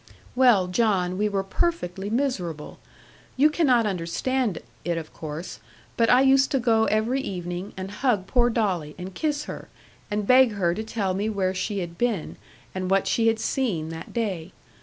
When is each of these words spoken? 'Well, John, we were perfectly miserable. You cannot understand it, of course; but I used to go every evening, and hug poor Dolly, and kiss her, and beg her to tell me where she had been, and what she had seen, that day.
'Well, 0.35 0.65
John, 0.65 1.15
we 1.15 1.29
were 1.29 1.43
perfectly 1.43 2.09
miserable. 2.09 2.79
You 3.37 3.51
cannot 3.51 3.85
understand 3.85 4.59
it, 4.83 4.97
of 4.97 5.13
course; 5.13 5.59
but 5.95 6.09
I 6.09 6.21
used 6.21 6.49
to 6.53 6.59
go 6.59 6.85
every 6.85 7.21
evening, 7.21 7.71
and 7.77 7.91
hug 7.91 8.25
poor 8.25 8.49
Dolly, 8.49 8.95
and 8.97 9.13
kiss 9.13 9.43
her, 9.43 9.67
and 10.09 10.25
beg 10.25 10.53
her 10.53 10.73
to 10.73 10.83
tell 10.83 11.13
me 11.13 11.29
where 11.29 11.53
she 11.53 11.81
had 11.81 11.99
been, 11.99 12.37
and 12.73 12.89
what 12.89 13.05
she 13.05 13.27
had 13.27 13.37
seen, 13.37 13.89
that 13.89 14.11
day. 14.11 14.53